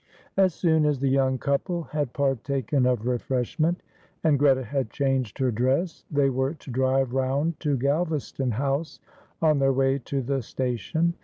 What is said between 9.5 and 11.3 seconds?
their way to the station.